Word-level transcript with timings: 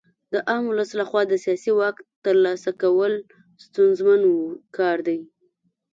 د 0.33 0.33
عام 0.49 0.63
ولس 0.71 0.89
لخوا 0.99 1.21
د 1.27 1.33
سیاسي 1.43 1.71
واک 1.79 1.97
ترلاسه 2.23 2.71
کول 2.81 3.13
ستونزمن 3.65 4.21
کار 4.77 4.97
دی. 5.07 5.19